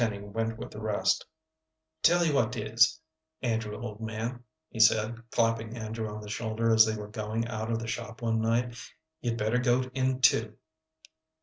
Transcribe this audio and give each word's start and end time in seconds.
Jim 0.01 0.09
Tenny 0.13 0.23
went 0.25 0.57
with 0.57 0.71
the 0.71 0.81
rest. 0.81 1.27
"Tell 2.01 2.25
you 2.25 2.33
what 2.33 2.53
'tis, 2.53 2.99
Andrew, 3.43 3.77
old 3.79 4.01
man," 4.01 4.43
he 4.67 4.79
said, 4.79 5.21
clapping 5.29 5.77
Andrew 5.77 6.09
on 6.09 6.21
the 6.21 6.27
shoulder 6.27 6.73
as 6.73 6.87
they 6.87 6.95
were 6.97 7.07
going 7.07 7.47
out 7.47 7.69
of 7.69 7.77
the 7.77 7.85
shop 7.85 8.19
one 8.23 8.41
night, 8.41 8.75
"you'd 9.21 9.37
better 9.37 9.59
go 9.59 9.83
in 9.93 10.19
too." 10.19 10.57